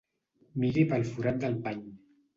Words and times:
Miri 0.63 0.85
pel 0.93 1.05
forat 1.13 1.39
del 1.47 1.63
pany. 1.69 1.85